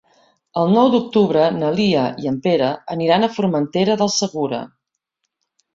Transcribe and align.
El 0.61 0.71
nou 0.75 0.87
d'octubre 0.95 1.43
na 1.57 1.69
Lia 1.81 2.07
i 2.25 2.31
en 2.33 2.41
Pere 2.49 2.73
aniran 2.97 3.27
a 3.27 3.33
Formentera 3.39 4.01
del 4.03 4.15
Segura. 4.19 4.65